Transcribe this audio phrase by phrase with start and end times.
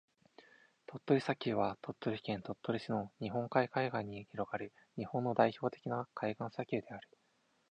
[0.87, 7.07] 鳥取砂丘は、鳥取県鳥取市の日本海海岸に広がる日本の代表的な海岸砂丘である。